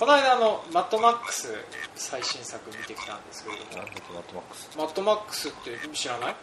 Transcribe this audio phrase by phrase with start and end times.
[0.00, 1.48] この間あのマッドマックス
[1.94, 3.76] 最新作見てきたんですけれど。
[3.76, 3.82] も
[4.14, 4.70] マットマックス。
[4.78, 6.36] マッドマックスって知らない？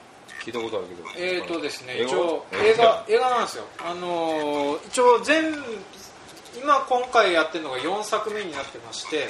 [0.46, 1.04] 聞いたことあるけど。
[1.18, 3.64] えーとですね一応映画映画なんですよ。
[3.84, 5.54] あのー一応全
[6.62, 9.28] 今今回やってるのが4作目になってまして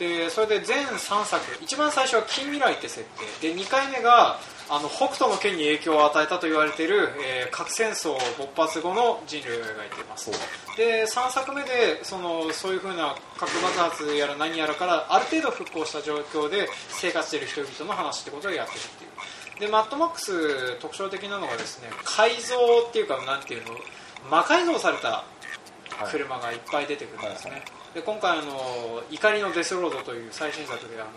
[0.00, 3.06] でそれで全3作一番最初は近未来って設
[3.40, 3.52] 定。
[3.52, 4.40] で2回目が
[4.70, 10.30] あの北斗の剣に影響を与えたと言われている、えー核戦争勃発後の人類を描いています。
[10.76, 19.60] で3作目でそのそういうふうな核爆発やら何やらからある程度復興した状況で生活している人々の話ってことをやってるっていう。
[19.60, 22.56] でマッドマックス特徴的なのがですね改造
[22.88, 23.76] っていうかなんていうの
[24.30, 25.24] 魔改造された
[26.06, 27.62] 車がいっぱい出てくるんですね、
[27.94, 31.10] で今回あの「怒りのデスロード」という最新作であの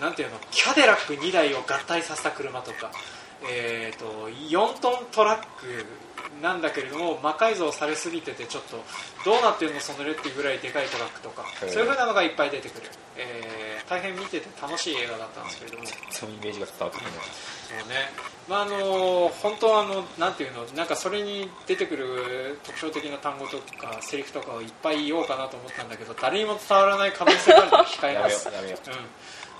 [0.00, 2.90] なんていうのキャデラック2台を合体させた車とか、
[3.44, 5.84] えー、と4トントラック
[6.42, 8.82] なんだけれども魔改造されすぎててちょっと
[9.24, 15.84] どうなってるのそのレっていうぐらいでかいトラックとかそういう風なのがいっぱい出てくる、えー大変見てて楽しい映画だったんですけれども。
[16.10, 18.10] そのイメージが伝わってそうね、
[18.48, 28.90] まああの本当はあのなんていうのなんかそれに出てくる特徴的な単語とかセリフとかをいっぱい言おうかなと思ったんだけど誰にも伝わらない可能性があるので控えやめよますうやめよう。
[28.90, 28.96] うん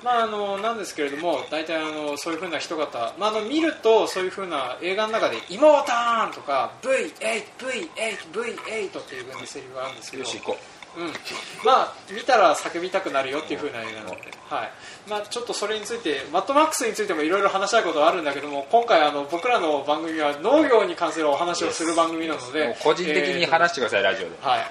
[0.03, 10.77] まああのなんですけれども大体あのそういう風な人方、まあ、あの見るとそういう風な映画の中で「妹ーン!」とか「V8V8V8」っていう風なセリフがあるんですけどよし行こう。
[10.99, 11.13] ん、
[11.65, 14.71] まあ見たら叫びたくなるよっていう風な映画なので、はい。
[15.09, 24.37] まあ、ちょっとそれについてマッドマックスについてもいろいろ話したいことはあるんだけども今回あの僕らの番組は農業に関するお話をする番組なのうで個人的に話してください、ラジオで。
[24.41, 24.71] はい、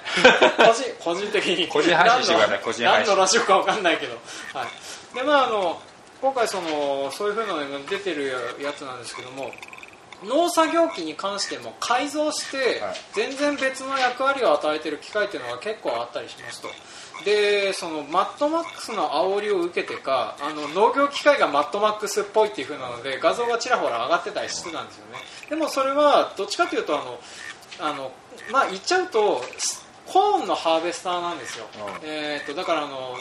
[0.58, 1.68] 個人個人的に。
[1.68, 4.18] 個人配信してください個人配信何のラジオかわかんないけど、
[4.52, 4.66] はい
[5.14, 5.80] でまあ、あの
[6.20, 9.50] 今回そのそういう風なのが出てるやつなんですけども
[10.24, 12.94] 農作業機に関しても改造してはい。
[13.14, 16.68] 全然別の役割を与えている機械っていうのが結構あったりしますと。
[17.24, 25.18] でそのマッドマックスの煽りを受けてかあの農業機械がマッドマックスっぽいっていう風なので画像がちらほら上がってたりしてたんですよね。
[25.48, 27.18] でもそれはどっちかというとあの
[27.80, 28.12] あの
[28.50, 29.42] まあ言っちゃうと
[30.06, 32.08] コーンのハーベスターなんですよ、うん。
[32.08, 33.16] えー、とだからあの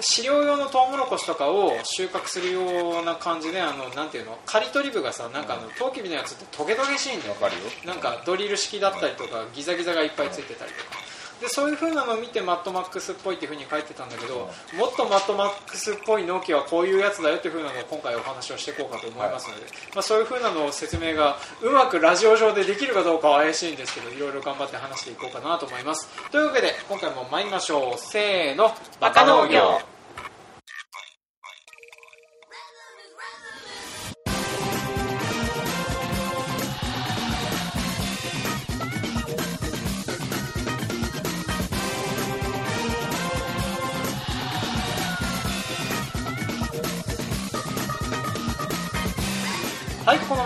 [0.00, 4.38] 飼料用のトウモロコシとかを収穫するような感じであのなんていうの？
[4.44, 7.32] 刈り取り部がさなんかあのトウキビのやつってトゲトゲしいんだよ。
[7.32, 7.62] わかるよ。
[7.86, 10.98] なんかドリル式だったりとかギザギザがいっぱいついてたりとか
[11.40, 19.62] でそういう風なのを見てマッドマックスっぽいっていう風に書いてたんだけどもっとマッドマックスっぽい納期はこういうやつだよっていう風なのを今回お話をしていこうかと思いますので、
[19.94, 26.08] まあ、そういう風なのを説明がうまくラジオ上でできるかどうかは怪しいんですけどいろいろ頑張って話していこうかなと思います。
[26.30, 27.98] というわけで今回も参りましょう。
[27.98, 28.72] せーの。
[29.00, 29.95] バカ農業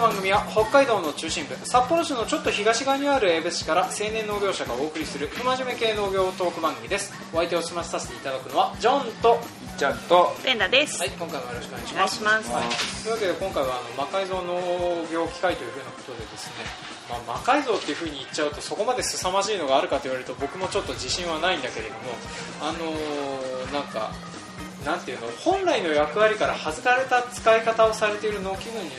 [0.00, 10.98] 番組は北海道の中心部札幌市のちょっと東側にある江別市から青年農業者がお送りする不真面目系農業トーク番組ですお相手を済ませさせていただくのはジョンといっちゃんとレンダです。
[11.00, 12.52] はい今回もよろしくお願いしおます願いします。
[12.52, 12.64] はい、
[13.04, 14.56] というわけで今回はあの魔改造農
[15.12, 16.64] 業機械というふうなことでですね、
[17.08, 22.00] まあ、魔改造っていうふうに言っちゃうとそこまで凄まじいのがあるかと言われると僕もちょっと自信はないんだけれども
[22.64, 24.12] あのーなんか
[24.84, 28.90] なんていうの本来の役割から外された使い方をされている農機具にに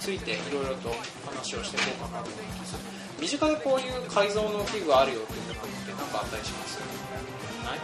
[0.00, 0.90] ついていろいろと
[1.24, 2.76] 話をしていこうかなと思います
[3.20, 6.78] 身近でこういう改造農機具があるよっていうのって何かあったりします？
[7.64, 7.78] ない。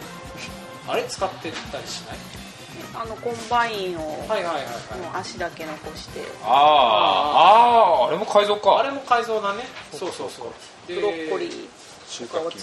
[0.89, 1.05] あれ？
[1.05, 2.17] 使ってたりしない？
[2.95, 5.01] あのコンバインを、はいはいはいはい。
[5.01, 8.79] もう足だけ残して、あーあーあれも改造か。
[8.79, 9.63] あれも改造だね。
[9.93, 10.49] そうそうそう。
[10.89, 11.69] でブロッコリー
[12.13, 12.59] 収穫機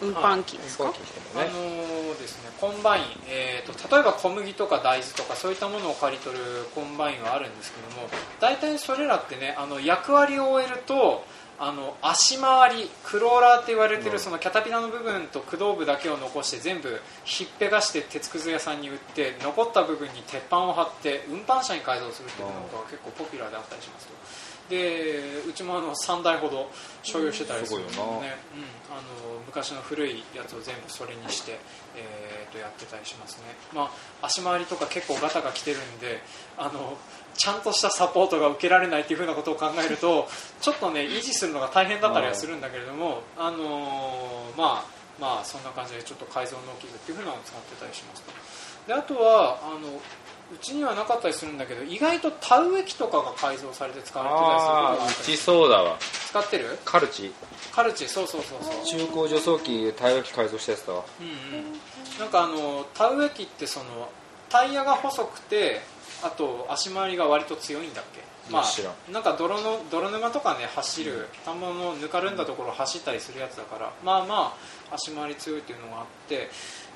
[0.00, 1.88] 運搬機ですか、あのー
[2.18, 6.42] ですねコンバイン、えー、と例えば小麦とか大豆とかそういったものを刈り取る
[6.74, 8.08] コンバインはあるんですけども
[8.40, 11.24] 大体それらってねあの役割を終えると
[11.60, 24.12] あの足回りクローラーって言われてるそのキャタピラの部分と駆動部だけを残して全部ひっぺがして鉄くず屋さんに売って残った部分に鉄板を張って運搬車に改造するっていうのが結構ポピュラーであったりしますと
[24.68, 26.70] でうちもあの3台ほど
[27.02, 31.58] 所有してたりするんでね、うん、あの昔の古いやつを全部それにして、
[31.96, 33.44] えー、とやってたりしますね、
[33.74, 33.90] ま
[34.22, 36.20] あ、足回りとか結構ガタが来てるんで
[36.58, 36.98] あの
[37.34, 40.28] ちゃんとしたサポートが受けられないっていうふうなことを考えると
[40.60, 48.32] ちょっとね維持するのが大変だったりはするんだけれども、あのーまあまあそんな感じでちょっと改造農機具っていうふうなのを使ってたりしますと。
[48.86, 50.00] であとはあの
[50.52, 54.36] うちにはなかったりするんだけど意外と田植え機とかが改造されて使われて
[54.98, 55.96] たりするうちそうだわ。
[56.00, 56.78] 使ってる？
[56.84, 57.32] カルチ。
[57.72, 58.08] カルチ？
[58.08, 58.84] そうそうそうそう。
[58.98, 61.04] 中高除草機タイヤ機改造したやつだわ。
[61.20, 61.72] うんうん。
[62.18, 64.08] なんかあの田植え機ってその
[64.48, 65.80] タイヤが細くて
[66.22, 68.22] あと足回りが割と強いんだっけ？
[68.50, 74.56] まあなんか泥の泥沼とかね走る田んぼのぬかるんだところを走ったりするやつだからまあま
[74.90, 76.48] あ足回り強いっていうのがあって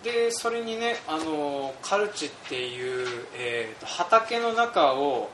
[0.03, 5.31] でそれにねあのカルチっていう、えーと畑の中を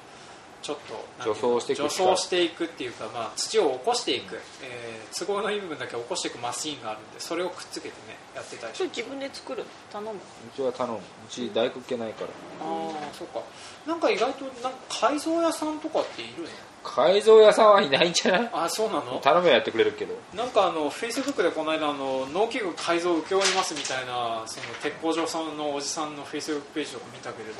[0.60, 8.74] ちょっとなんていうの除草していく除草していくっていうか、まあ、土を起こしていく、えー都合のいい部分だけ起こしていくマシーンがあるんでそれをくっつけてねやってたり。
[8.74, 10.14] しそれ自分で作る頼むう
[10.54, 10.98] ちは頼む。
[10.98, 11.00] う
[11.30, 12.28] ち大工っけないから。
[12.28, 12.32] あ
[12.62, 13.40] あそうか。
[13.86, 16.48] なんか意外となんか改造屋さんとかっているの？
[16.84, 18.50] 改造屋さんはいないんじゃない？
[18.52, 19.18] あそうなの？
[19.22, 20.14] 頼めばやってくれるけど。
[20.34, 27.58] なんかあのフェイスブックでこの間あの農機具改造請け負いますみたいなその鉄工所さんのおじさんのフェイスブックページとか見たけれども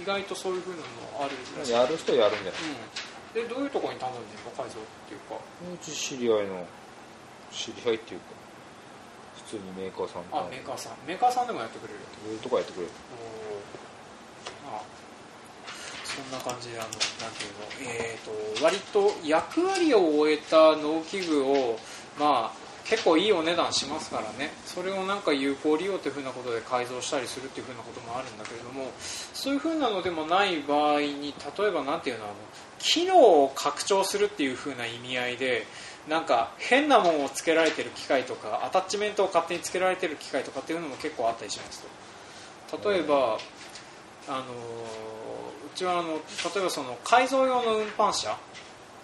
[0.00, 1.36] 意外とそういう風なのある
[1.70, 2.62] やる人はやるんじゃない。
[3.34, 5.36] でどういうところに頼んでるの改造っていうか。
[5.36, 6.66] うち知り合いの
[7.52, 8.26] 知り合いっていうか
[9.36, 10.92] 普通にメーカーさんあメーカーさん。
[11.06, 12.92] メーカーさんでもやってくれるそういうとこやってくれる。
[14.68, 14.80] あ
[16.04, 16.98] そんな感じであのなん
[17.36, 21.78] ていうの、えー、と割と役割を終えた農機具を
[22.18, 24.52] まあ結構いいお値段しますからね。
[24.64, 28.92] それをなんか有効利用というふうなことで改造したりするっていうふうなこともあるんだけれども
[29.34, 32.34] そういうふうなのでもない場合に例えばなんていうのあの
[32.78, 35.66] 機能を拡張するっていうふうな意味合いで
[36.08, 41.82] なんか変なものをつけられてる機械とかアタッチメントを勝手につけられてる機械とかっていうのも結構あったりします
[42.70, 42.90] と。
[42.90, 43.38] 例えば、
[44.28, 44.44] あのう
[45.76, 46.16] ちはあの例
[46.60, 48.36] えばその改造用の運搬車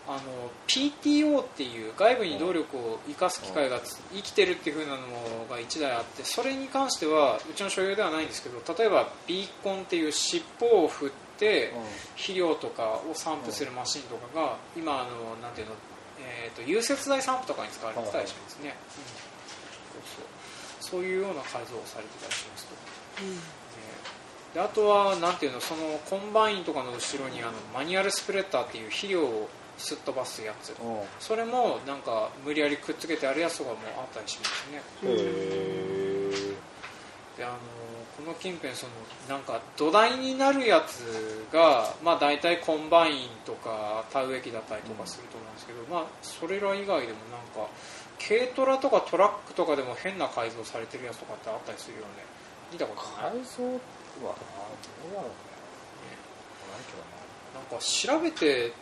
[0.09, 0.21] あの
[0.67, 4.99] PTO っていう外部に動力を生かす機械がつ生きてるっていう風なの
[5.49, 11.73] が1台あってそれに関してはうちの所有ではないんですけど例えば Vicon っていう尻尾を振って
[12.17, 15.75] 肥料とかを散布するマシンとかが今あのなんていうの、
[16.21, 20.03] えー、と融雪剤散布とかに使われてたりしますね、うん。
[20.03, 20.23] そう
[20.83, 20.99] そう。
[20.99, 22.75] そういうような改造をされてたりしますと。
[24.55, 29.49] であとはなんていうのそのコンバインとかの後ろにあのマニュアスプレッダーっていう肥料を
[29.82, 30.75] すっ飛ばすやつ
[31.19, 34.82] それもなんか無理やりくっつけてあるやつとかもあったりしますね。
[35.02, 35.12] へ
[36.31, 36.55] え
[37.37, 37.56] であの
[38.17, 38.93] この近辺その
[39.26, 47.70] なんか土台になるやつが、まあ、大体コンバインとか田植え機だったりとかすると思うんですけど、まあ、それら以外でもなんか
[48.20, 52.06] 軽トラとかトラックとかでも変な改造されてるやつとかってあったりするよね
[52.70, 53.32] 見たことない？
[53.32, 53.81] 改造はあ
[54.20, 55.32] どうだろうね。
[57.55, 58.73] なんか調べて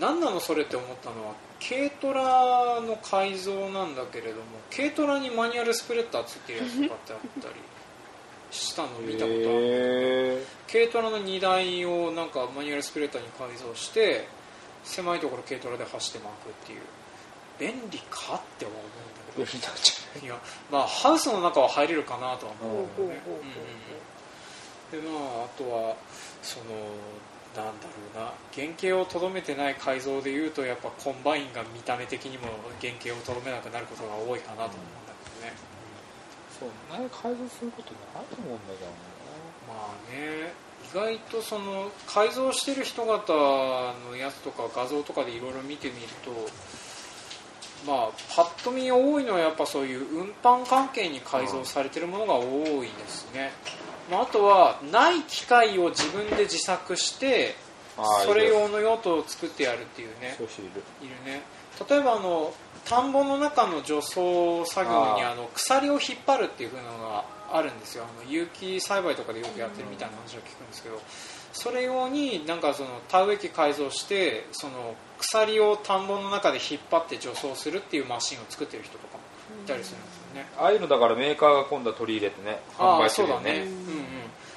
[0.00, 4.42] 何なのそれって思ったのは軽トラの改造なんだけれども
[4.74, 7.54] 軽トラにマニュアルスプレッダーついてるやつとかってあったり
[8.50, 9.40] したの見たことある。
[9.42, 14.28] へ軽トラの荷台をなんかマニュアルスプレッダーに改造して
[14.84, 16.80] 狭いところ軽トラで走って巻くっていう。
[17.58, 20.26] 便利かって思うんだけど。
[20.26, 20.38] いや
[20.70, 23.20] まあハウスの中は入れるかなとは思うほうほうよね
[24.90, 25.96] でまああとは
[26.42, 26.64] その
[27.62, 28.32] なんだろうな。
[28.54, 32.48] 原型をとどめてない改造でいうとやっぱコンバインが見た目的にも
[32.80, 35.52] 原型をとどめなくなることが多いかなと思うんだけどね、
[36.58, 36.68] そう
[37.00, 38.90] ね改造することないと思うんだけど
[39.68, 40.52] まあね
[40.90, 46.30] 意外とその改造してる人方のやつとか画像とかでいろいろ見てみると
[47.86, 53.52] まあパッと見多いのはやっぱそういう運搬関係に改造されてるものが多いですね、
[54.10, 57.56] まあ、あとはない機械を自分で自作して
[58.24, 60.36] それ用の用途を作ってやるっていうね。
[61.02, 61.14] いる。
[61.24, 61.42] ね。
[61.88, 64.20] 例えばあの田んぼの中の除草
[64.66, 68.04] 作業にあの鎖を引っ張るっていう風なのがあるんですよ。
[68.04, 71.00] あの有機栽培とかでよくやってるみたいな話を聞くんですけど
[71.52, 79.22] それ用になんかその田植え機改造してその鎖を田んぼの中で引っ張って除草するっていうマシンを作ってる人とかも
[79.64, 83.76] いたりするんですよね、ああいうのだからメーカーが今度は取り入れてね販売してるよそうだね、ねうんうん、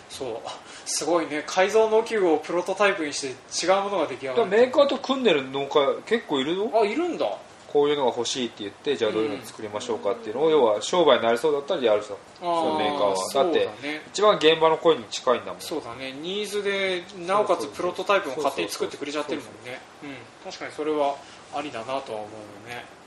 [0.10, 0.38] そう。
[0.86, 1.44] すごいね。
[1.46, 4.46] 改造農機具をプロトタイプにして違うものが出来上がる。
[4.48, 7.26] メーカーと組んでる農家結構いるよあいるんだ。
[7.72, 13.16] こういうのが欲しいって言ってじゃあどういうの作りましょうかっていうのを要は商売になりそうだったらやるさそのメーカーは。
[13.16, 14.02] そうだってね。
[14.08, 15.62] 一番現場の声に近いんだもん。
[15.62, 16.12] そうだね。
[16.12, 19.80] ニーズでなおかつプロトタイプも勝手に作ってくれちゃってるもんね。
[20.04, 20.18] うん。
[20.44, 21.16] 確かにそれは
[21.54, 22.99] ありだなとは思うよね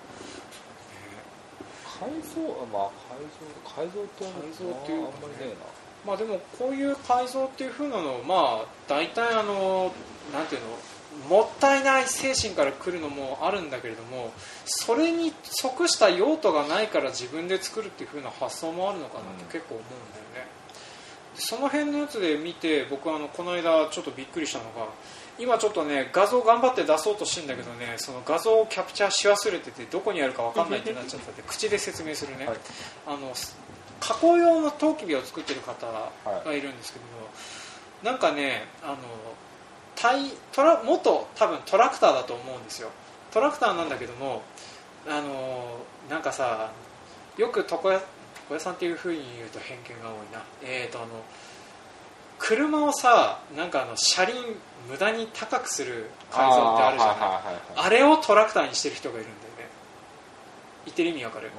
[1.99, 2.91] 改造まあ
[3.75, 5.57] 改造改造って改造っていうあんまりねえ
[6.07, 9.93] まあでもこういう改造っていう風なのまあ大体あの
[10.33, 10.69] なんていうの
[11.29, 14.33] もったいない精神から来るのもあるんだけれども
[14.65, 20.51] それに即した用途がないから自分で作るっていう風な発想もあるのかなと結構思うんだよね、
[21.35, 24.89] その辺のやつで見て僕はあのこの間ちょっとびっくりしたのが
[25.39, 32.57] 今ちょっとね画像頑張って出そうとしてんだけどねその画像をキャプチャーし忘れててどこにあるか分かんないってなっちゃったんで 口で説明するね、はい。
[33.07, 33.33] あの
[34.01, 35.87] 加工用のトウキビを作ってる方
[36.45, 37.11] がいるんですけども、
[38.03, 38.97] なんかねあの
[39.95, 42.91] タイトラ元多分トラクターだと思うんですよ。
[43.33, 44.43] トラクターなんだけども
[45.07, 45.79] あの
[46.11, 46.73] なんかさ
[47.37, 48.01] よく床屋
[48.45, 50.43] 床屋さんっていうふうに言うと偏見が多いな。
[50.63, 51.09] えーとあの
[52.45, 54.35] 車をさなんかあの車輪
[54.91, 57.17] 無駄に高くする改造ってあるじゃない。
[57.17, 57.87] はいはいはいはい。
[57.87, 59.71] あれをトラクターにしてる人がいるんだよね。
[60.85, 61.51] 言ってる意味わかる？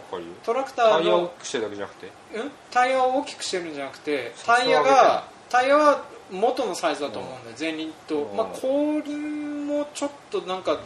[0.44, 2.08] トラクタータイヤを大のきくしてるだけじゃなくて？
[2.36, 2.52] うん？
[2.70, 8.38] タイヤを大きくしてるんじゃなくてタイヤがタイヤは元のサイズだと思うんだよ前輪と、うん。
[8.38, 10.80] まあ、後輪もちょっとなんか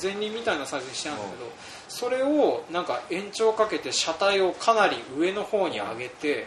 [0.00, 1.50] 前輪みたいなサイズにしてあるんだけど、
[1.88, 6.46] それをなんか延長かけて車体をかなり上の方に上げて、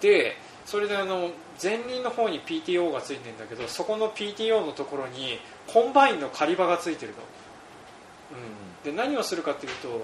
[0.00, 1.30] でそれであの
[1.62, 7.18] 前輪の方に PTO がついてるんだけどそこの PTO のところにコンバインの刈り刃がついてるの、
[8.86, 9.98] うん、で何をするかっていうとあの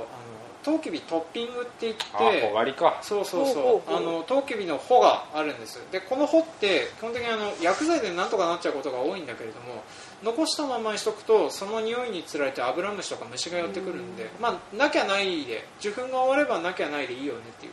[0.65, 2.99] トウキビトッピングって言ってあ穂刈りか。
[3.03, 3.95] そうそうそう。
[3.95, 9.85] あのトウキビの穂があるんですでこの穂って基本的にあの薬剤でなんとかなっちゃうことが多いんだけれども
[10.23, 17.73] 残したままにしとくとその匂いにつられてアブラムシとか虫が寄ってくるんでまあなきゃないで受粉が終わればなきゃないでいいよねっていう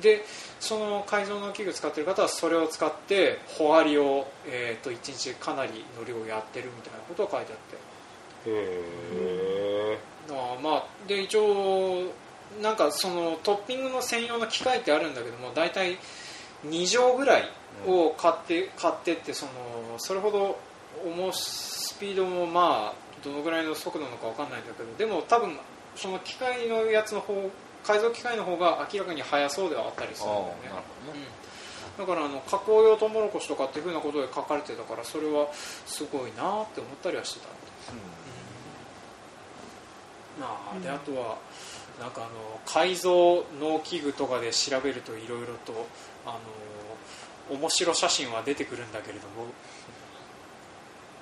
[0.00, 0.24] で
[0.60, 7.76] その改造の器具使ってる方はそれを使って穂刈りを、えー、と1日かなりの量やってるみたいなことが書いてあって。
[8.46, 9.98] へえ
[10.62, 12.10] まあで一応
[12.62, 15.98] なんかそのトッピングの専用の機械ってあるんだけども大体
[16.66, 17.50] 2錠ぐらい
[17.86, 19.52] を買って買ってってその
[19.98, 20.58] それほど
[21.04, 25.56] 重スピードもまあどのぐらいの速度なのかわかんないんだけどでも多分
[25.96, 27.50] その機械のやつの方
[27.84, 30.52] 改造機械の方が明らかに速そうではあったりするんだよね。
[31.98, 37.48] うん、だからあの加工用トウモロコシとかっていうふうなことで書かれてたからそれはすごいなって思ったりはしてた
[40.40, 41.38] まあ、であとは
[42.00, 45.86] なんかあの改造農機具とかで調べるといろいろと
[46.26, 46.38] あ
[47.50, 49.46] の面白写真は出てくるんだけれども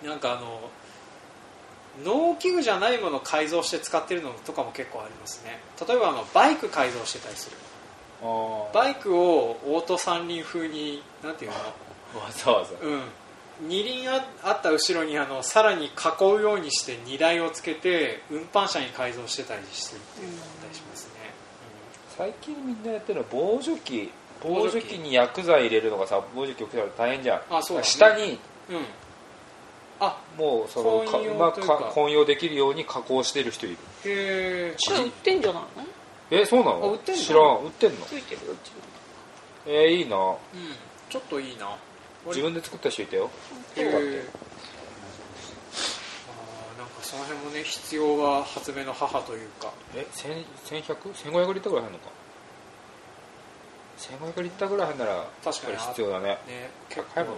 [0.02, 0.70] なんかあの
[2.04, 5.60] 農機具じゃないものを改造して使ってるのとかも結構ありますね。
[5.86, 7.56] 例えばあのバイク改造してたりする。
[8.72, 11.56] バイクをオート三輪風になんていうの？
[12.20, 12.70] わざわざ。
[12.80, 15.90] うん、二輪ああった後ろにあのさらに囲
[16.38, 21.12] うようにして荷台をつけて運搬車に改造してたりしてるっていうのがあったりしますね、
[22.16, 24.10] 最近みんなやってるのは防除機。
[24.42, 24.86] 防除機。
[24.86, 27.42] 機に薬剤入れるのがさ防除機置くから大変じゃん。
[27.50, 27.88] あそうだね。
[27.88, 28.38] 下に
[28.70, 28.84] うんうん
[30.04, 31.76] あもうそのかまあというか。
[31.78, 33.76] か混用できるように加工してる人いる。
[34.04, 35.68] へえ売ってんじゃないの？
[36.32, 36.84] えそうなの？
[36.86, 37.20] あ売ってんの？
[37.22, 37.58] 知らん。
[37.58, 38.06] 売ってんの？
[38.06, 38.72] ついてるうち
[39.64, 40.16] えー、いいな。
[40.16, 40.36] うん。
[41.08, 41.76] ちょっといいな。
[42.26, 43.30] 自分で作った人いたよ。
[43.76, 49.72] へえあーなんかその辺もね必要は発明の母というか。
[49.94, 52.10] え1100 1500リッターぐらい入るのか
[53.98, 56.26] ？1500リッターぐらい入るなら確かにやっぱり必要だね。
[56.26, 56.38] ね
[56.88, 57.34] 結構登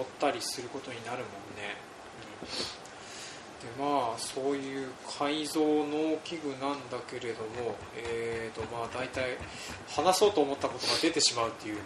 [0.00, 1.26] ったりすることになるもん
[1.58, 1.74] ね、
[3.78, 4.88] まあそういう
[5.18, 9.38] 改造農機具なんだけれどもえーとまあ大体
[9.88, 11.80] 話そうと思ったことが出てしまうっていうね。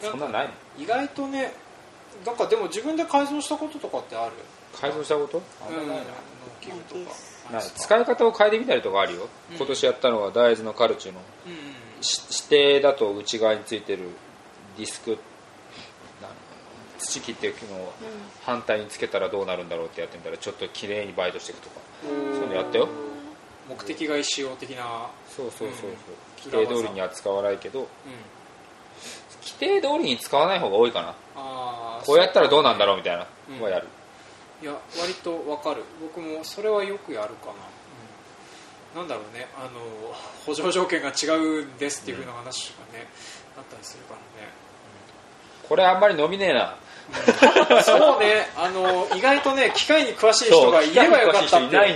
[0.00, 1.52] そんなんないの意外とね
[2.24, 4.32] なんかでも自分で改造したこととかってある？
[4.80, 5.42] 改造したこと？
[5.68, 5.88] うん。
[5.88, 5.94] 農
[6.60, 7.60] 機具とか。
[7.60, 9.56] 使い方を変えてみたりとかあるよ、うん。
[9.56, 11.54] 今年やったのは大豆のカルチュのうんう
[12.00, 14.04] んし指定だと内側についてる
[14.78, 15.18] ディスク
[17.00, 17.92] 土切っていくのを
[18.44, 22.88] 反対につけたらどうなるんだろうってやってみたらちょっと綺麗にバイトしていくとかそういうのやったよ。
[23.68, 25.08] 目的外使用的な。
[25.28, 26.62] そうそうそうそう、うん。
[26.66, 27.86] 規定通りには使わないけどうん。
[29.42, 31.14] 規定通りに使わない方が多いかな。
[31.36, 33.52] あーこうやったらどうなんだろうみたいなう。
[33.52, 33.86] んのはやる、
[34.62, 35.82] いや割とわかる。
[36.00, 37.52] 僕もそれはよくやるかな、
[39.02, 39.46] うん、なんだろうね。
[39.56, 39.70] あの
[40.44, 43.06] 補助条件が違うんですっていうふうな話がね、
[43.56, 44.20] あったりするから
[45.68, 46.70] これあんまり伸びねえな。
[46.72, 46.76] ね
[47.84, 48.48] そうね。
[48.56, 51.94] あの意外とね機械に詳しい人がいればよかったってだよ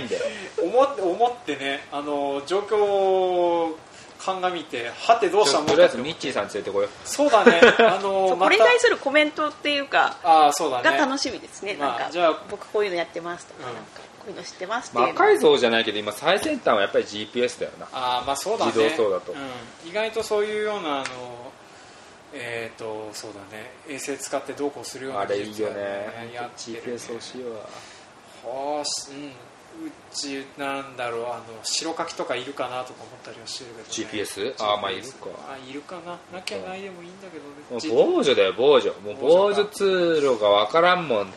[0.61, 3.77] 思って思ってねあの状況を
[4.25, 6.89] 鑑みてはてどうしたもんとりあえずミッチーさん連れてこよう。
[7.05, 7.61] そうだね。
[7.79, 10.83] あの これに対するコメントっていうかああそうだね。
[10.83, 11.75] が楽しみですね。
[11.79, 13.83] まあなんかじゃあ僕こういうのやってますとか,、うんなん。
[13.83, 17.87] かこういうの知ってますっていう魔の改造じゃないけど今最先端はやっぱり GPS だよな。
[17.93, 18.71] ああまあそうだね。
[18.75, 19.33] 自動走だと。
[19.33, 21.03] うん、意外とそういうようなあの
[22.35, 23.71] えっ、とそうだね。
[23.87, 26.93] 衛星使ってどうこうするようなあれいいよ技術がねやってるね。
[26.97, 27.49] GPS 欲しいわ。
[28.43, 29.31] はあしうん
[29.87, 35.27] うちなんだろうあの白書きとかいるかなとか思ったりはしてるけど、ね、GPS あーまあいるか。
[35.49, 36.17] あいるかな。
[36.33, 37.79] なきゃないでもいいんだけどね。
[37.79, 41.27] じ防除だよ防除もう防除通路が分からんもん。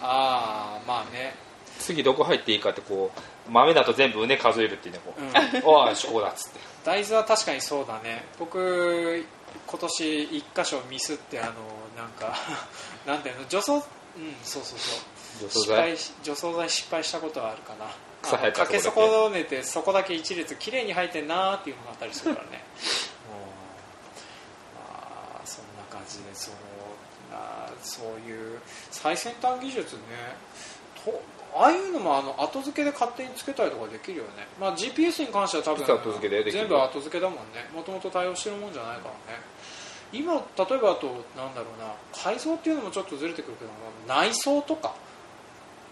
[0.00, 1.34] ああまあね。
[1.80, 3.10] 次どこ入っていいかってこ
[3.46, 5.36] う豆だと全部畝数えるっていうねこう、うん。
[5.36, 6.60] ああこだっつって。
[6.84, 8.24] 大豆は確かにそうだね。
[8.38, 9.24] 僕
[9.66, 11.52] 今年一箇所ミスってあの
[11.96, 12.34] なんか
[13.06, 13.48] なんていうの？
[13.48, 13.82] 除草うん
[14.42, 14.98] そうそうそう。
[15.40, 15.66] 除草剤？
[15.66, 17.86] 失敗し除草剤失敗したことはあるかな。
[18.22, 22.64] 草生えたかけ損ねてそこだけ一列綺麗に入ってんなーっていうのがあったりするからね。
[23.30, 23.38] うん
[24.82, 26.56] あーそんな感じでその
[27.32, 30.00] あーそういう最先端技術ね。
[31.04, 31.22] と
[31.54, 37.68] ああいうのもあの後付けで勝手につけたりとかできるよね、まあ、GPS に関しては多分後付けで全部後付けだもんね。
[37.74, 39.40] もともと対応してるもんじゃないからね。
[40.12, 40.44] 今例え
[40.78, 41.92] ばあとなんだろうな。
[42.12, 43.70] 改造っていうのもちょっとずれてくるけど
[44.06, 44.94] 内装とか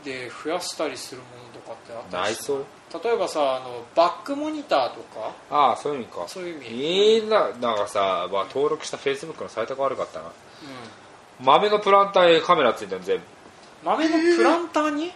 [0.05, 2.65] で増やしたりするものとかってあったりする
[3.03, 5.33] 例えばさあのバックモニターとか。
[5.51, 6.25] ああそういう意味か。
[6.29, 10.27] そういう意味、いいななんかさ、まあ、登録したフェイスブックのサイトが悪かったな。
[10.29, 10.31] う
[11.41, 13.23] 豆のプランターにカメラついてるの全部。
[13.23, 13.27] ん、
[13.85, 15.13] 豆のプランターに？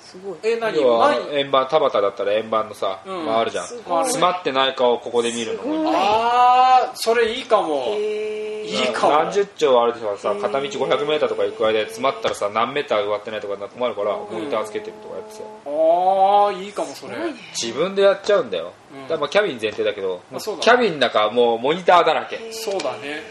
[0.00, 0.36] すごい。
[0.42, 0.80] え何？
[0.80, 3.26] 要は前円盤田畑だったら円盤のさ、うん。
[3.26, 3.66] 回るじゃん。
[3.66, 4.04] すごい。
[4.04, 5.62] 詰まってないかをここで見るの。
[5.62, 5.94] すごい。
[5.94, 7.94] ああそれいいかも。
[7.96, 9.12] いいかも。
[9.24, 15.42] 何十兆あるとかさ片道 500m とか行く間で詰まったらさ何メーター埋まってないとか困るからモニターつけてるとかやってさ。
[15.66, 17.16] ああいいかもそれ。
[17.60, 19.02] 自分でやっちゃうんだよ、うん。
[19.02, 20.62] だからまあキャビン前提だけどあそうだ。
[20.62, 22.52] キャビンの中はもうモニターだらけ。
[22.52, 23.22] そうだね。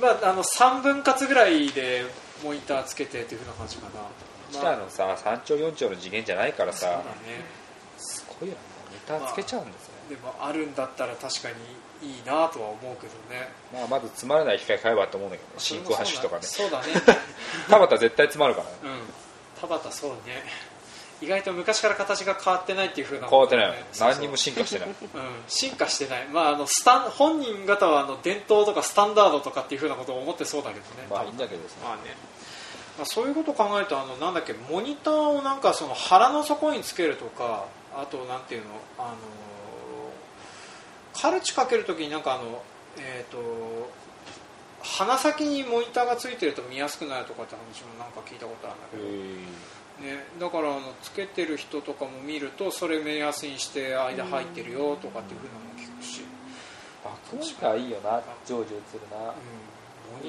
[0.00, 2.04] まああの3分割ぐらいで
[2.42, 4.00] モニターつけてっていうふうな感じかな。
[4.00, 4.04] う
[4.50, 7.04] ちらのさ3兆4兆の次元じゃないからさそうだね。
[7.98, 8.60] すごいよね。
[8.90, 11.48] モニターつけちゃうんですよ、でもあるんだったら確か
[12.02, 13.48] にいいなとは思うけどね。
[13.72, 15.54] まあ、まず詰まらない機械買えばと思うんだけどね。
[15.58, 16.42] 真空発種とかね。
[16.42, 16.86] そうだね。
[17.68, 18.72] 田畑絶対詰まるからね。
[18.82, 18.86] う
[19.66, 19.68] ん。
[19.68, 20.42] 田畑そうね。
[21.20, 24.88] 意外と昔から形が変わってないっていうふうな変わってない何にも進化してない。
[24.88, 24.94] うん、
[25.48, 31.06] 進化してない、まあ、あのスタン本人方はあの伝統とかスタンダードとかっていうふうなことを思ってそうだけどね。
[31.10, 31.74] まあいいんだけどさ。
[31.84, 32.16] まあね
[32.98, 38.68] まあ、そういうことを考えるとあのなんだっけモニターをなんかその腹の底につけるとかあとなんていうの
[38.98, 39.16] あの
[41.14, 42.62] カルチかけるときになんかあの
[42.98, 43.90] えっ、と
[44.82, 48.88] 鼻先にモニターがついてると見やすくなるとかって話もなんか聞いたことあるんだ
[50.00, 56.22] けど、ね、だからあのつけてる人とかも見るとそれ目安にして間入ってるよとかっていうふうなのも聞くし、
[57.04, 59.28] バックモニターいいよな常時映るな。
[59.28, 59.34] うん、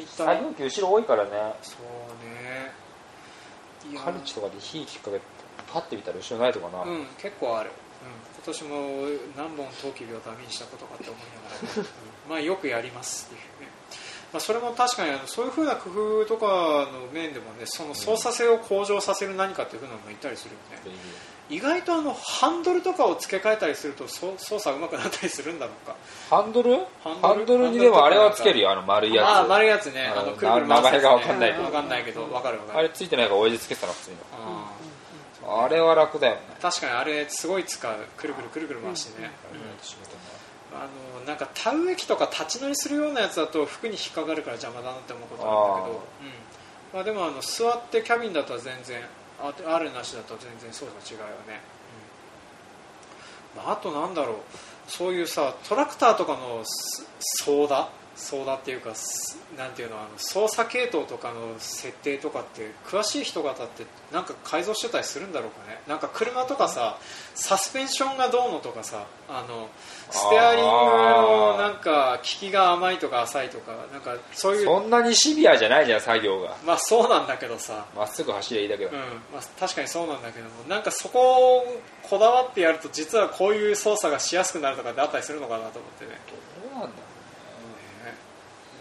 [0.06, 1.30] 作業機後ろ多いからね。
[1.62, 2.82] そうね。
[3.98, 5.20] カルチとかで火きっかけ
[5.72, 7.72] パッて見たら後ろないとかな、うん、結構ある、
[8.04, 8.76] うん、今年も
[9.38, 13.42] 何本陶器病ダメにしたことかって思いながら、 うんまあよくやりますっていう。
[13.42, 13.51] ね、
[14.34, 20.58] まあ、それも確かにあのそういうふうな工夫とかの面でもねその操作性を向上させる何かっていうふうなのも言ったりするよ
[20.90, 20.98] ね、
[21.50, 25.98] 意外とあのハンドルとかを付け替えたりすると操作上手くなったりするんだろうか。
[26.30, 26.78] ハンドル？
[27.04, 27.70] ハンドル？
[27.72, 29.26] にでもあれはつけるよあの丸いやつ。
[29.26, 30.06] ああ丸いやつね。
[30.16, 31.02] あのくるくる回すやつね。
[31.02, 32.80] 名前が分かんないけど分かんないけど分かる分かる。
[32.80, 34.18] あれついてないから親父つけてたの普通に。
[35.46, 36.42] ああれは楽だよね。
[36.58, 37.96] ー確かにあれすごい使う。
[38.16, 39.60] くるくるくるくる回してね、うん
[40.74, 40.88] あ
[41.20, 46.32] のなんか田植え機とか立ち乗りするようなやつだと服に引っかかるから邪魔だなって思うことあるんだけどうん。
[46.94, 49.02] まあ、でもあの座ってキャビンだったら全然
[49.40, 51.62] ああるなしだと全然そうが違うよね、
[53.56, 53.64] うん。
[53.64, 54.36] まあ、あとなんだろう。
[54.88, 57.08] そういうさトラクターとかのす
[57.46, 65.80] 操舵操舵っていうかすなんていうのあの操作系統とかの設定とかって詳しい人方ってなんか改造してたりするんだろうかね。
[65.88, 66.98] なんか車とかさ
[67.36, 69.70] サスペンションがどうのとかさあの
[70.10, 76.58] ステアリングのなんか効きが甘いとか浅いとかなんかそういうそんなにシビアじゃないじゃん作業が。
[76.66, 77.86] まあそうなんだけどさ。
[77.96, 78.98] まっすぐ走りゃいいだけだ、うん。
[79.34, 80.52] まあ、確かにそうなんだけども。
[80.68, 86.20] なんかそこをこだわってやると実はこういう操作がしやすくなるとかってあったりするのかなと思ってね。
[86.72, 87.11] どうなんだ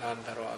[0.01, 0.57] なんだろうあの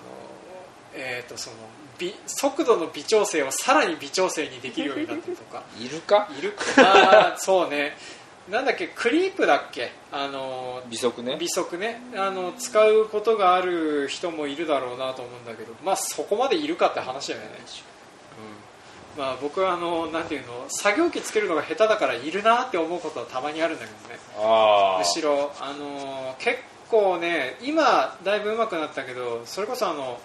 [0.94, 1.56] えー、とその
[1.98, 5.62] 微速度の微調整をさらに微調整にできるようになってるとか。
[5.78, 6.28] いるか？
[6.38, 7.96] いるあーそうね。
[8.50, 9.92] なんだっけクリープだっけ？
[10.10, 11.36] あの微速ね。
[11.38, 12.02] 微速ね。
[12.16, 15.72] あの使うことがある人もいるだろうなと思うんだけど。
[15.82, 17.48] まあそこまでいるかって話だよね、
[19.16, 19.22] うん。
[19.22, 20.66] まあ、僕はあのなんていうの？
[20.68, 24.20] 作業機つけるのが下手だからいるなって思うことはたまにあるんだけどね。
[24.36, 26.58] ああむしろ、あの結
[26.92, 30.20] 構ね今だいぶ上手くなったけどそれこそあの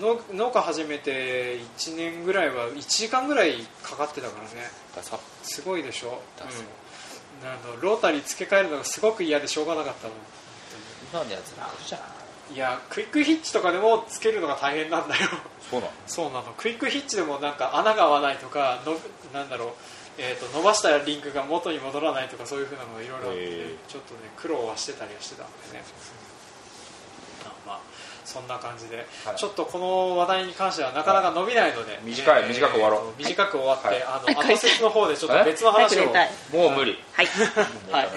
[0.00, 4.50] 農農家始めて1年ぐらいは1時間ぐらいかかってたからね。
[5.42, 6.10] すごいでしょ、う
[7.42, 10.16] うん、あのロータリー付け替えるのがすごく嫌でしょうがなかったもん。
[11.12, 12.54] 今のやつ楽じゃん。
[12.54, 15.28] いやクイックヒッチとかでもつけるのが大変なんだよ。
[15.70, 15.92] そうなの。
[16.06, 16.54] そうなの。
[16.56, 18.96] クイックヒッチでもなんか穴が合わないとかの
[19.38, 19.68] なんだろう
[20.18, 25.84] えー、と伸ばしたリンクが元に戻らないとかそういうふうなのがいろいろあってちょっとね苦労はしてたりはしてたんでね、
[28.24, 29.36] そんな感じで、はい。
[29.36, 33.00] ちょっとこの話題に関してはなかなか伸びないので、短い短く終わろう。
[33.00, 34.02] えーと短く終わって、はい。
[34.02, 34.34] あはい。
[34.34, 36.06] の後説の方でちょっと別の話を。
[36.52, 36.98] もう無理。
[37.12, 37.26] はい。
[37.90, 38.08] はい、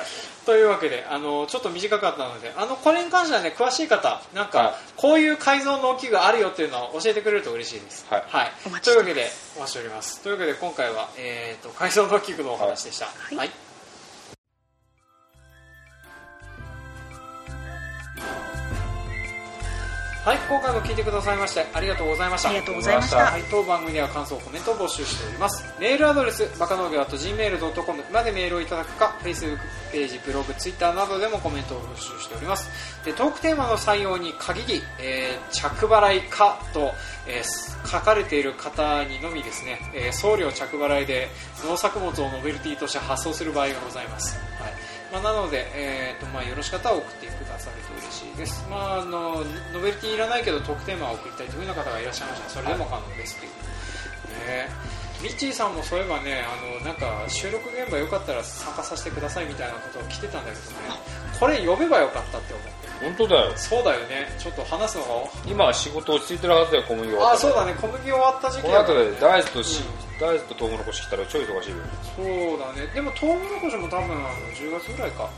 [0.46, 4.74] というわけであのちょっと短かったのであのこれに関してはね詳しい方なんか、はい。
[4.98, 8.06] こういう改造の器具あるよっていうのを教えてくれると嬉しいです。
[8.10, 8.26] はい。
[8.66, 10.22] お待ちというわけでお待ちしております。
[10.22, 13.08] というわけで今回は、えー、と改造の器具のお話でした。
[13.32, 13.36] い。
[13.36, 13.52] はい
[20.24, 25.66] はい、今回も聞いてくださいましてありがとうございましたありがとうございましたはい、当番組では感想、コメントを募集しております。
[25.82, 29.60] メールアドレス、バカ農業 .gmail.com までメールをいただくか、Facebook
[29.92, 32.70] ページ、ブログ、Twitter などでもコメントを募集しております。
[33.04, 36.94] でトークテーマの採用に限り、えー着払いかと、
[37.28, 41.28] えー書かれている方にのみですね、えー送料着払いで
[41.68, 44.38] 農作物をノベルティとして発送する場合がございます。
[44.58, 44.74] はい
[45.12, 47.23] まあ、なので、えーとまあ、よろしかったら送って
[48.38, 49.44] です、まあ、あの
[49.74, 52.50] ノベルティいらないけどトークテーマを送りたいというような方がいらっしゃいました。
[52.50, 53.52] それでも可能ですっていう、
[54.48, 54.70] ね。
[55.22, 60.78] ミッチーさんもそういえばねあのなんか収録現場よかったら参加させてくださいみたいなことを来てたんだけどね。
[61.40, 62.73] これ呼べばよかったって思う。
[63.04, 63.52] 本当だよ。
[63.58, 64.28] そうだよね。
[64.40, 65.12] ちょっと話すのが。
[65.46, 67.74] 今は仕事落ち着いてるはずだよ小麦はあそうだね。
[67.80, 69.84] 小麦終わった時期この後で大豆とうし、ん。
[70.20, 71.78] 大豆とトウモロコシ来たら超忙しいよ。
[72.16, 72.88] そうだね。
[72.94, 75.30] でもトウモロコシも多分あの10月ぐらいか。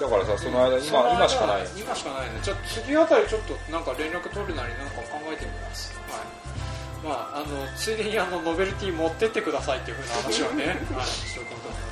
[0.00, 2.40] だからさその間、その間今今しかない今しかないね。
[2.42, 5.94] じゃあ次あたりちょっとなんか連絡取るなりなんか考えてみます。
[6.10, 7.06] はい。
[7.06, 7.46] まああの
[7.76, 11.84] ついでにあのノベルティ持ってってくださいっていうふうな話をね はいしておくことになっ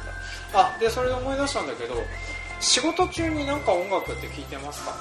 [0.53, 0.61] た。
[0.75, 1.95] あでそれで思い出したんだけど
[2.61, 4.95] 仕事中になんか音楽って聞いてますか？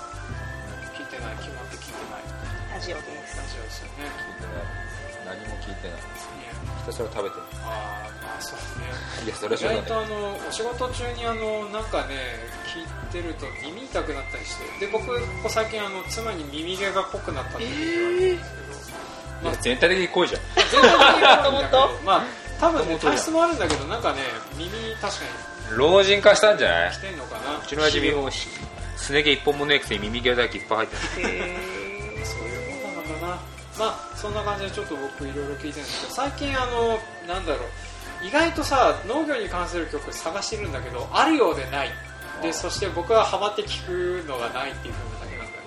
[2.82, 3.38] ジオです。
[3.38, 4.10] ラジオですよね。
[4.18, 5.38] 聞いてない。
[5.38, 5.98] 何も聞いてない。
[5.98, 6.04] ね
[6.82, 8.86] ひたすら食べてああまあそうね。
[9.22, 12.16] るいやそれ意外とあのお仕事中にあのなんかね
[12.74, 14.86] 聞いてると耳痛くなったりして。
[14.86, 15.14] で僕こ
[15.44, 17.70] こ最近あの妻に耳毛が濃くなったって言
[18.04, 20.42] われてるんですけど、いや全体的に濃いじゃん。
[20.42, 22.24] 全体的にあるんだけど元 まあ
[22.60, 24.20] 多分ね体質もあるんだけどなんかね
[24.58, 24.70] 耳
[25.02, 25.10] 確か
[25.72, 26.90] 老人化したんじゃない？
[26.90, 27.58] に来てんのかな？
[27.64, 28.30] うちの親父も
[28.98, 31.81] すね毛一本もねえくせに耳毛だけいっぱい入ってる
[33.22, 33.40] な。
[33.80, 37.70] まあそんな感じでちょっと僕いろいろ聞いてるんですけど最近あのなんだろう。
[38.22, 41.90] 意外とさ農業に関する曲探してるんだけどあるようでない。
[42.42, 45.58] であそして僕はハマって聞くのがないっていう風なだけなんだけ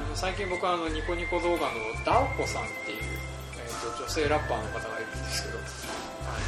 [0.00, 3.04] どね最近僕はあのニコニコ動画のダオコさんっていう、
[3.56, 5.68] えー、と女性ラッパーの方がいるんですけど、はい、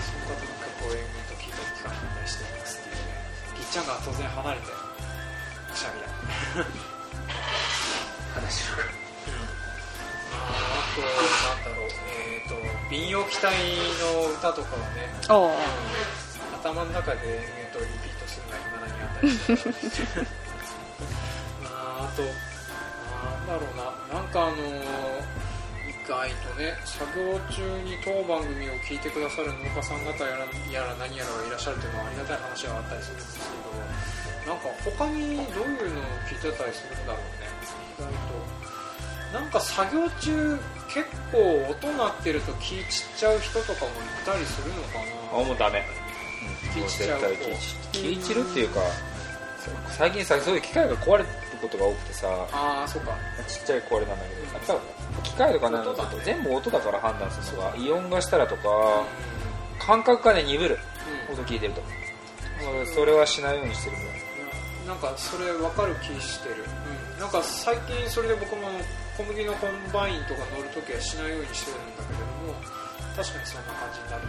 [0.09, 0.48] その方の
[0.81, 3.12] 曲を延々と聴いたり聞かせたりしていますっていうね。
[3.57, 6.09] ぎっちゃんが突然離れてくしゃみだ。
[8.37, 8.98] 話を。
[9.04, 9.08] あ
[10.99, 12.55] と、なんだろう、えっ、と、
[12.91, 13.55] 民謡期待
[14.03, 15.55] の歌とかはね、ーおー
[16.59, 20.27] 頭の中で延々とリピートするのが未だにあったりして、
[21.63, 22.29] まあ、あと、な
[23.39, 24.57] んだろうな、なんかあの
[25.87, 37.47] 意外とね、作業中に当番組を聞いてくださる農家さん方やらやら何やらがいらっしゃるというのはありがたい話があったりするんですけど、なんか他にどういうのを聞いてたりするんだろうね、
[37.99, 38.58] 意外と。
[39.33, 45.01] なんか作業中結構音鳴ってると気散っちゃう人とかもいたりするのか
[45.33, 45.85] あなもうダメ。
[46.73, 47.21] 気もう散っちゃう
[47.93, 48.81] 気気散るっていうか
[49.91, 51.29] 最近さそういう機械が壊れる
[51.61, 53.12] ことが多くてさああそうか。
[53.47, 54.81] ちっちゃい壊れなんだけどやっ
[55.17, 56.17] ぱ機械とかなんだ音だね。
[56.17, 60.71] と全部音だから判断するのがイオンがしたらとかう感覚がね鈍る。
[60.71, 61.41] ん、うん。
[61.41, 61.83] 音聞いてると。
[62.71, 64.07] 俺それはしないようにしてるもん。
[64.88, 66.64] なんかそれ分かる気してる、
[67.14, 68.62] うん、なんか最近それで僕も
[69.18, 72.54] 小麦のコンバインとか乗るときはしないようにしてるんだけれども
[73.16, 74.22] 確かにそんな感じになる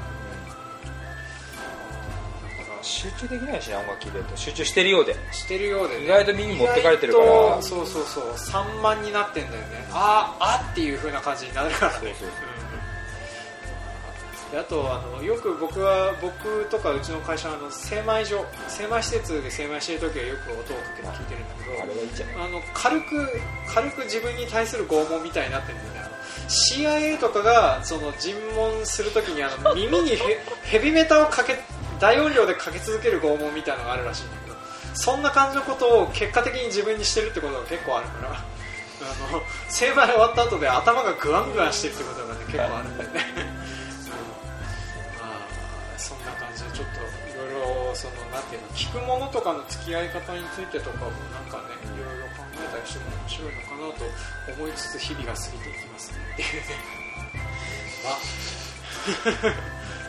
[2.58, 4.36] だから集中できないしな音楽聴いてると。
[4.36, 5.16] 集中してるようで。
[5.32, 8.34] してるようでね意外と耳持ってかれてるからそうそうそう。
[8.36, 9.86] 散漫になってんだよね。
[9.92, 11.98] あーあっていう風な感じになるからね。
[12.00, 12.30] そうそうそう。
[12.30, 12.34] で
[14.58, 21.56] あとあのよく僕は僕とかうちの会社はあの精米所精米施設で精米してる時はよく音をかけて聞いてるんだ
[22.18, 23.28] けどあの軽く
[23.68, 26.10] 軽く自分に対する拷問みたいになってるんだよね。
[26.48, 31.60] CIA とかがその尋問するときにあの耳にヘ ヘビメタをかけ
[32.00, 34.58] 大音量でかけ続ける拷問みたいなのがあるらしいんだけど
[34.96, 38.44] そんな感じのことを結果的に自分にしてるってことが結構あるから
[39.02, 43.49] あの精米終わった後で頭がグワングワンしてるってことがね結構あるんだよね、
[47.96, 54.06] そのなんていうの聞くものとかの付き合い方についてとかもなんかねいろいろ考えたりしても面白いのかなと
[54.62, 57.00] 思いつつ日々が過ぎていきますねっていうね。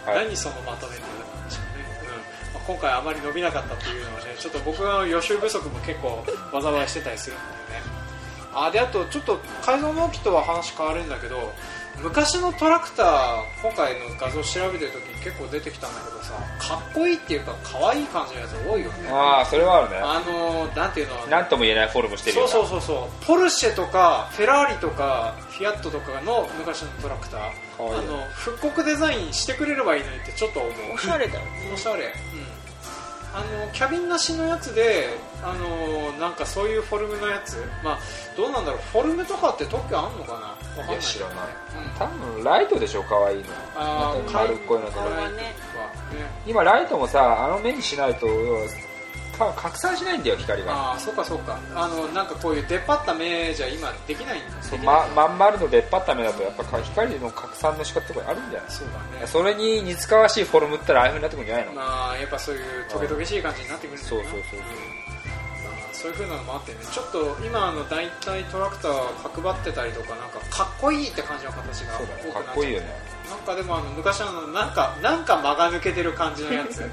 [0.07, 7.45] 何そのまとめっていうのなんでしょうね、うんまあ、今回あまり伸びなかったっていうのはねちょっと僕は予習不足も結構災いしてたりするんだ
[7.77, 7.91] よね
[8.53, 11.53] あであとちょっと改造納期とは話変わるんだけど
[12.03, 19.09] 昔のトラクター今回の画像調べてる時に結構出てきたんだけどさかっこいいっていうか可愛い感じのやつ多いよね。
[19.11, 19.97] ああそれはあるね。
[19.97, 21.27] あのなんていうの？
[21.27, 23.27] なんとも言えないフォルムしてるそうそうそうそう。
[23.27, 27.51] ポルシェとかフェラーリとかフィアットとかの昔のトラクター。
[27.81, 30.73] あの復刻デザインしてくれればいいのにってちょっと思う。
[30.95, 31.47] おしゃれだよね。
[31.73, 32.30] おしゃれ、うん、
[33.33, 37.65] あのキャビンなしのやつであのなんかそういうフォルムのやつ。
[37.85, 37.99] まあ
[38.37, 38.81] どうなんだろう。
[38.93, 40.37] フォルムとかって特許あんのかな？
[40.37, 41.37] わかんないいや知らない。
[41.37, 41.91] うん。
[41.99, 43.03] 多分ライトでしょ？
[43.05, 43.45] 可愛いの。
[43.77, 45.05] あ丸っこいのとか。
[45.31, 45.37] ね。
[45.37, 45.55] ね。
[46.47, 48.27] 今ライトもさあの目にしないと
[49.41, 51.59] 多分拡散しないんだよ光がああそうかそうか。
[51.75, 54.63] あのなんかこういう出っ張った目じゃ今できないんだ。
[54.63, 58.71] そうままん丸の出っ張った目だとやっぱ光の拡散の仕方とかあるんじゃない？
[58.71, 59.27] そうだね。
[59.27, 64.59] それに似つかわしいフォルムったらああいう風になってくるんじゃないの、まあやっぱそういうトゲトゲしい感じになってくるんだそうそうそうそう。
[64.61, 64.65] ま
[65.73, 66.79] あそういう風なのもあってね。
[66.93, 72.87] ちょっと今あの大体トラクター角張ってたりとかなんかかっこいいって感じの形が多くなっちゃっこいいよね。
[73.31, 76.91] なんかでもあの昔あのなんかなんか間が抜けてる感じのやつ、うん、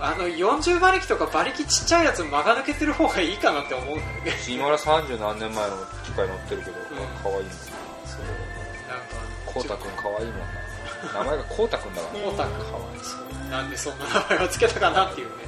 [0.00, 4.32] あの40馬力とか馬力ちっちゃいやつ間が抜けてる方がいいかなって思うんだよね。
[4.48, 6.80] 今ら30何年前の機械乗ってるけど、ん。
[7.22, 7.52] 可愛いもん
[8.08, 8.24] そう
[8.88, 10.70] なんかこうたくん可愛いもんな。
[11.20, 12.20] 名前がこうたくんだから。
[12.20, 13.50] コータ君かわいそう。
[13.50, 15.44] なんでそんな名前をつけたかなっていうね。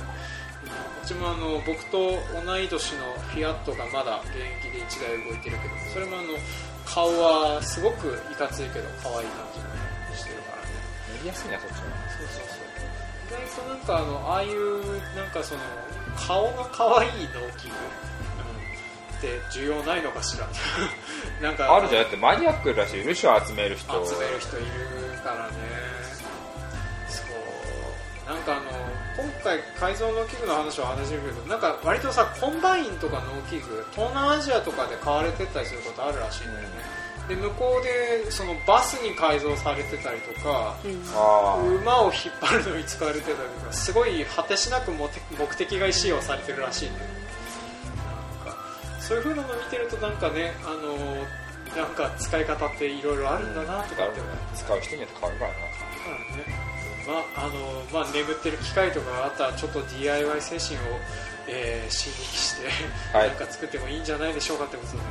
[1.03, 6.29] うちもあの僕と同い年のフィアットがまだ現役で1台動いてるけどそれもあの
[6.85, 9.81] 顔はすごくいかついけど可愛い感じのね
[10.15, 10.69] してるからね。
[11.17, 12.02] 乗りやすいなそっちの
[13.33, 15.61] 外となんかあのああいうなんかその
[16.17, 18.51] 顔が可愛い農機具、う
[19.15, 20.49] ん、って需要ないのかしら。
[21.41, 22.03] なんかあるじゃん。
[22.03, 23.93] だってマニアックらしいいるしょ集める人。
[24.07, 24.67] 集める人いる
[25.25, 25.55] からね。
[27.09, 27.23] そ
[28.31, 28.35] う。
[28.35, 28.71] なんかあの
[29.17, 41.03] 今回改造農機具の話を話してるけどなんか割とさコンバインとか農機具東南アジアとかで買われてったりすることあるらしいんだよねで向こうでそのバスに改造されてたりとかうん。
[41.15, 47.13] あ馬を引っ張るのに使われてたりとかすごい果てしなく目的目的外使用されてるらしいんだよね。
[48.45, 48.59] なんか
[49.01, 50.93] そういう風なの見てるとなんかねあの
[51.77, 54.37] なんか使い方っていろいろあるんだなとかって思う。
[54.55, 55.57] 使う人によって変わるからな。
[55.57, 56.73] からね。
[57.07, 61.01] まああのまあ、眠ってる機械とかがあったらちょっと DIY 精神を、
[61.49, 62.69] えー刺激して、
[63.17, 63.29] はい。
[63.29, 65.05] なんか作ってもいいんじゃないでしょうかってことでね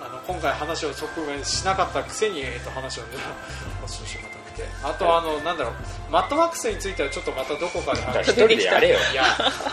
[0.00, 3.08] あの今回話を直面しなかったくせに、えー、と話をね
[3.84, 4.68] おししまたくて。
[4.82, 5.74] あとあの、なんだろう
[6.10, 8.98] マットマックスについてはちょっとまたどこかで話一人でやれよ。
[9.12, 9.24] いや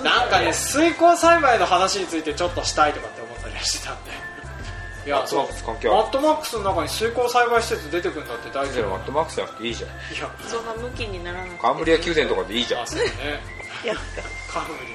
[0.04, 4.12] なんかね水耕栽培の話についてちょっとしたいとかって思ったりはしてたんで。
[5.06, 5.98] いやマットマックス関係ある。
[5.98, 8.90] マットマックスの中に水耕栽培施設出てくるんだって大丈夫？
[8.90, 9.90] マットマックスじゃなくていいじゃん。
[9.90, 10.30] いや。
[10.48, 11.62] そんな向きにならなくて。
[11.62, 12.82] カンブリア宮殿とかでいいじゃん。
[12.82, 13.12] あそうね。
[13.84, 13.96] いや。
[14.52, 14.95] カフリ、う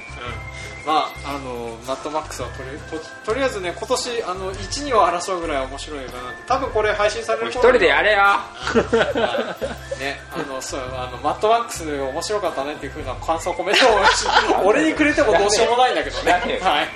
[0.85, 8.19] まああのマットマックスはとりととりあえずね今年あの1、2を争うぐらい面白い映画なんで多分これ配信される一人でやれよ。
[8.19, 8.41] は
[9.97, 16.59] いねあのそうあのマットマックス面白かったねっていう風な感想コメントを俺にくれてもどうしようもないんだけどね。
[16.61, 16.89] はい。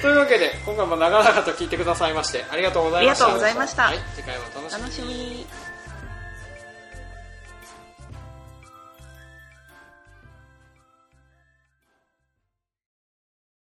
[0.00, 3.24] というわけで今回も長々と聞いてくださいましてありがとうございました。
[3.24, 3.82] ありがとうございました。
[3.84, 4.82] はい、次回もお楽しみに。
[4.82, 5.67] 楽しみに